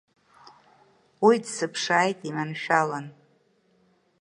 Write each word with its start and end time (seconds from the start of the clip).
Уи 1.25 1.35
дсыԥшааит, 1.43 2.19
иманшәалан. 2.29 3.05